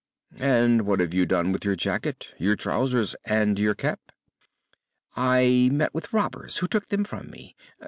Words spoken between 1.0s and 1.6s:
you done